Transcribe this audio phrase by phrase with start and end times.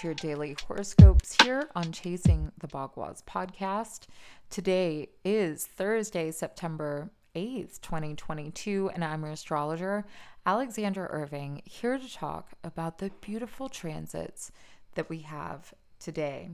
[0.00, 4.06] to your daily horoscopes here on Chasing the Bagwas podcast.
[4.48, 10.06] Today is Thursday, September 8th, 2022, and I'm your astrologer,
[10.46, 14.50] Alexandra Irving, here to talk about the beautiful transits
[14.94, 16.48] that we have today.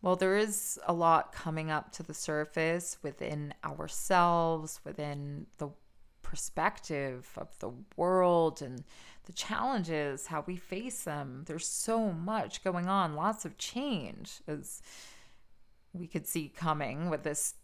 [0.00, 5.68] Well, there is a lot coming up to the surface within ourselves, within the
[6.34, 8.82] perspective of the world and
[9.26, 11.44] the challenges, how we face them.
[11.46, 14.82] There's so much going on, lots of change, as
[15.92, 17.54] we could see coming with this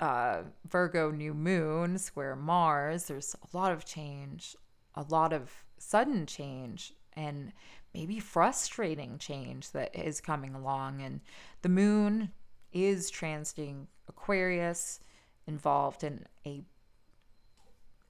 [0.00, 3.04] uh, Virgo new moon, square Mars.
[3.04, 4.56] There's a lot of change,
[4.96, 7.52] a lot of sudden change, and
[7.94, 11.00] maybe frustrating change that is coming along.
[11.00, 11.20] And
[11.62, 12.32] the moon
[12.72, 14.98] is transiting Aquarius,
[15.46, 16.64] involved in a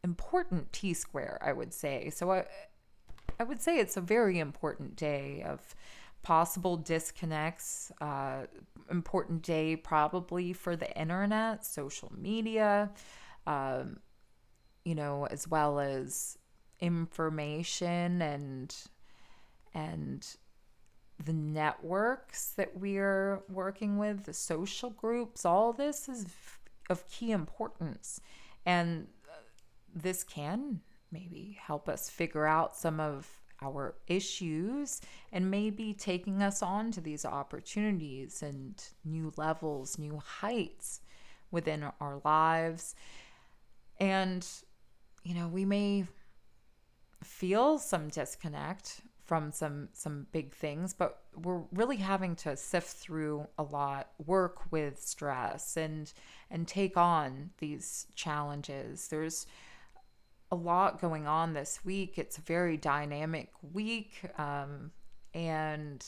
[0.04, 2.10] important T square, I would say.
[2.10, 2.44] So I,
[3.38, 5.74] I would say it's a very important day of
[6.22, 8.42] possible disconnects, uh,
[8.90, 12.90] important day probably for the internet, social media,
[13.46, 13.98] um,
[14.84, 16.36] you know, as well as
[16.80, 18.74] information and
[19.74, 20.36] and
[21.24, 26.26] the networks that we're working with, the social groups, all this is
[26.88, 28.20] of key importance.
[28.66, 29.06] And
[29.94, 30.80] this can
[31.12, 33.28] maybe help us figure out some of
[33.62, 35.00] our issues
[35.32, 41.00] and maybe taking us on to these opportunities and new levels, new heights
[41.50, 42.94] within our lives.
[43.98, 44.46] And,
[45.24, 46.06] you know, we may
[47.22, 53.46] feel some disconnect from some some big things but we're really having to sift through
[53.58, 56.12] a lot work with stress and
[56.50, 59.46] and take on these challenges there's
[60.50, 62.18] a lot going on this week.
[62.18, 64.22] It's a very dynamic week.
[64.38, 64.90] Um,
[65.32, 66.04] and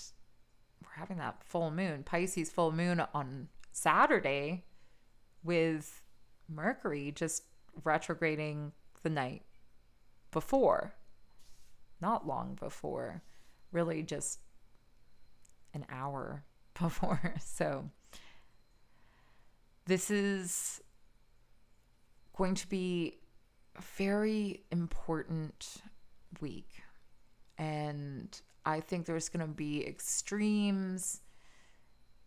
[0.82, 4.64] we're having that full moon, Pisces full moon on Saturday
[5.44, 6.03] with
[6.48, 7.44] Mercury just
[7.84, 8.72] retrograding
[9.03, 9.42] the night
[10.30, 10.94] before,
[12.00, 13.22] not long before,
[13.70, 14.41] really just
[15.74, 16.44] an hour
[16.80, 17.34] before.
[17.41, 17.91] So,
[19.86, 20.80] this is
[22.36, 23.19] going to be
[23.81, 25.83] very important
[26.41, 26.83] week.
[27.59, 31.21] And I think there's going to be extremes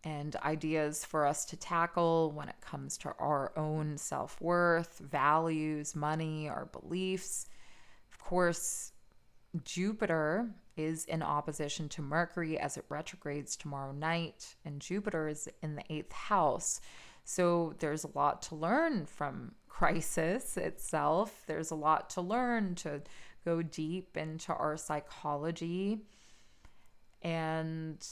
[0.04, 5.96] and ideas for us to tackle when it comes to our own self worth, values,
[5.96, 7.48] money, our beliefs.
[8.12, 8.92] Of course,
[9.64, 15.74] Jupiter is in opposition to Mercury as it retrogrades tomorrow night, and Jupiter is in
[15.74, 16.80] the eighth house.
[17.28, 21.42] So there's a lot to learn from crisis itself.
[21.48, 23.02] There's a lot to learn to
[23.44, 26.02] go deep into our psychology.
[27.22, 28.06] And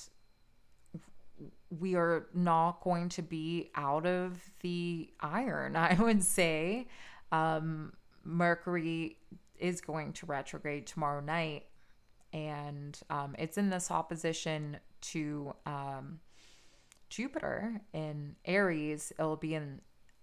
[1.71, 6.89] we are not going to be out of the iron, I would say.
[7.31, 7.93] Um,
[8.25, 9.19] Mercury
[9.61, 11.67] is going to retrograde tomorrow night,
[12.33, 16.19] and um, it's in this opposition to um,
[17.15, 19.13] Jupiter in Aries.
[19.19, 19.81] It'll be in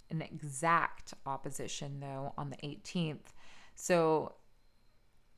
[0.09, 3.33] an exact opposition though on the 18th.
[3.75, 4.35] So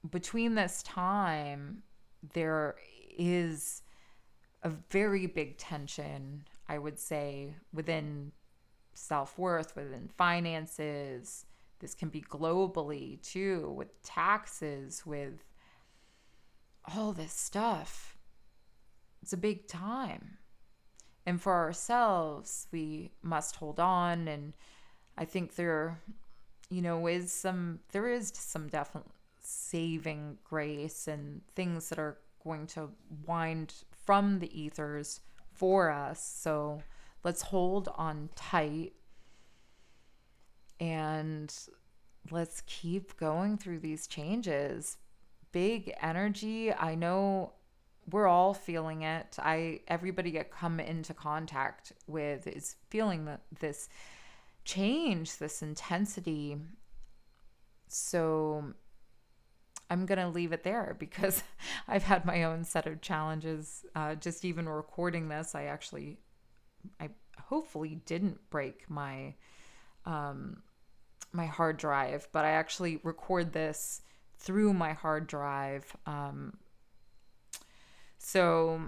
[0.10, 1.84] between this time,
[2.34, 2.76] there
[3.18, 3.84] is
[4.64, 8.32] a very big tension, I would say, within
[8.96, 11.46] self worth, within finances.
[11.80, 15.44] This can be globally too, with taxes, with
[16.96, 18.18] all this stuff.
[19.22, 20.38] It's a big time.
[21.26, 24.28] And for ourselves, we must hold on.
[24.28, 24.54] And
[25.18, 26.00] I think there,
[26.70, 29.08] you know, is some, there is some definite
[29.40, 32.90] saving grace and things that are going to
[33.26, 33.74] wind
[34.06, 35.22] from the ethers
[35.54, 36.22] for us.
[36.42, 36.82] So
[37.24, 38.94] let's hold on tight
[40.80, 41.54] and
[42.32, 44.98] let's keep going through these changes.
[45.52, 46.74] Big energy.
[46.74, 47.54] I know
[48.10, 49.38] we're all feeling it.
[49.40, 53.90] I everybody I come into contact with is feeling that this
[54.66, 56.58] change, this intensity.
[57.88, 58.74] So
[59.90, 61.44] I'm gonna leave it there because
[61.88, 63.86] I've had my own set of challenges.
[63.96, 66.18] Uh, just even recording this, I actually,
[67.00, 69.36] I hopefully didn't break my
[70.06, 70.64] um,
[71.32, 74.02] my hard drive, but I actually record this
[74.38, 75.96] through my hard drive.
[76.06, 76.58] Um,
[78.24, 78.82] so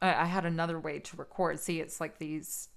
[0.00, 1.60] I had another way to record.
[1.60, 2.68] See, it's like these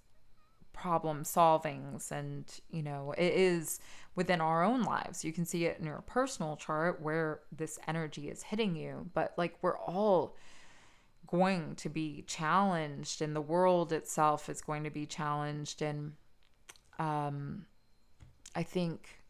[0.73, 3.79] problem solvings and you know it is
[4.13, 8.27] within our own lives you can see it in your personal chart where this energy
[8.27, 10.35] is hitting you but like we're all
[11.27, 16.11] going to be challenged and the world itself is going to be challenged and
[16.99, 17.65] um
[18.53, 19.23] i think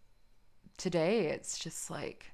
[0.80, 2.32] today it's just like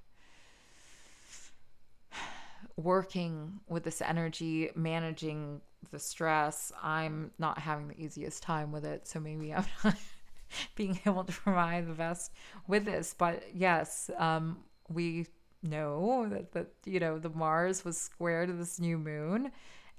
[2.84, 5.62] working with this energy managing
[5.92, 6.72] the stress.
[6.82, 9.96] I'm not having the easiest time with it so maybe i'm not
[10.76, 12.32] being able to provide the best
[12.68, 13.16] with this.
[13.18, 14.58] But yes um
[14.90, 15.28] we
[15.64, 19.52] know that, that you know the mars was square to this new moon.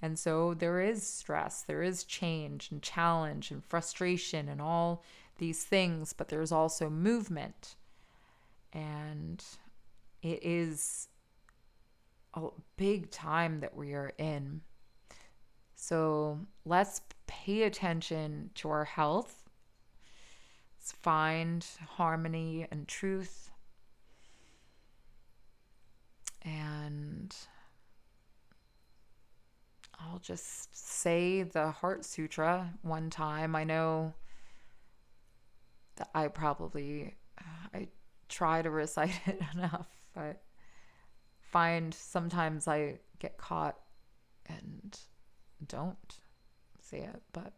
[0.05, 5.03] And so there is stress there is change and challenge and frustration and all
[5.39, 7.77] these things but there's also movement.
[8.73, 9.45] And
[10.23, 11.09] it is
[12.35, 14.63] a big time that we are in.
[15.75, 19.49] So let's pay attention to our health.
[20.79, 23.51] Let's find harmony and truth.
[26.43, 27.35] And
[30.01, 33.55] I'll just say the Heart Sutra one time.
[33.55, 34.15] I know
[35.97, 37.15] that I probably
[37.75, 37.89] I
[38.29, 40.43] try to recite it enough, but
[41.53, 43.77] find sometimes I get caught
[44.47, 44.99] and
[45.69, 46.19] don't
[46.81, 47.53] see it, but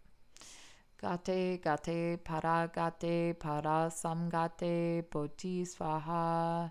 [1.00, 6.70] Gate gate para gate para samgate bodhisvaha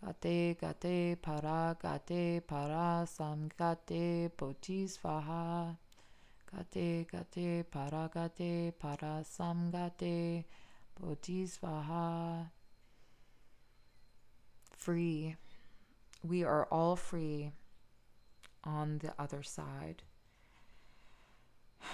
[0.00, 5.76] Gate gate para gate para sam gate bodhisvaha.
[6.46, 10.44] Gate gate para gate para sam gate
[10.94, 12.48] bodhisvaha.
[14.76, 15.36] Free.
[16.28, 17.52] We are all free
[18.62, 20.02] on the other side.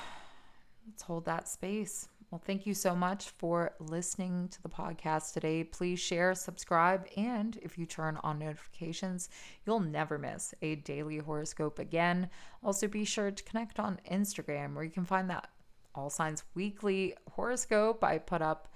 [0.86, 2.08] Let's hold that space.
[2.30, 5.62] Well, thank you so much for listening to the podcast today.
[5.62, 9.28] Please share, subscribe, and if you turn on notifications,
[9.64, 12.28] you'll never miss a daily horoscope again.
[12.60, 15.48] Also, be sure to connect on Instagram where you can find that
[15.94, 18.66] All Signs Weekly horoscope I put up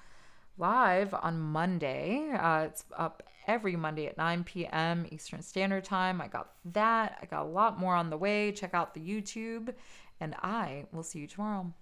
[0.59, 2.31] live on Monday.
[2.33, 5.07] Uh, it's up every Monday at 9 p.m.
[5.11, 6.21] Eastern Standard Time.
[6.21, 7.19] I got that.
[7.23, 8.53] I got a lot more on the way.
[8.53, 9.75] Check out the YouTube,
[10.21, 11.73] and I will see you tomorrow.